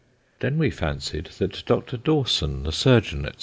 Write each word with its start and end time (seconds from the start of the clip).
Then 0.39 0.57
we 0.57 0.71
fancied 0.71 1.25
that 1.37 1.51
Mr. 1.51 2.03
Dawson, 2.03 2.63
the 2.63 2.71
surgeon, 2.71 3.25
&c. 3.37 3.39